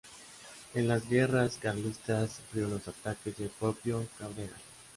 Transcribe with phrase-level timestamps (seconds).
[0.73, 4.55] En las guerras carlistas sufrió los ataques del propio Cabrera.